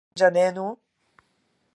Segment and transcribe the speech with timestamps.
[0.15, 0.79] 勝てるんじゃねーの